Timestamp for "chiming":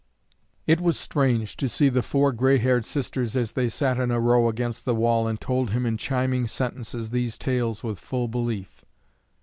5.97-6.47